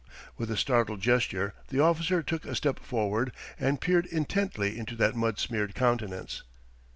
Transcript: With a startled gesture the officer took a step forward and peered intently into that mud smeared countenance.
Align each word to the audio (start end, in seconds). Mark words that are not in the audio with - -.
With 0.35 0.49
a 0.49 0.57
startled 0.57 0.99
gesture 0.99 1.53
the 1.67 1.79
officer 1.79 2.23
took 2.23 2.43
a 2.47 2.55
step 2.55 2.79
forward 2.79 3.31
and 3.59 3.79
peered 3.79 4.07
intently 4.07 4.75
into 4.79 4.95
that 4.95 5.15
mud 5.15 5.37
smeared 5.37 5.75
countenance. 5.75 6.41